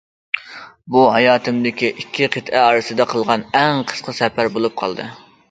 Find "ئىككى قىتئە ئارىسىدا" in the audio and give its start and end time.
1.91-3.07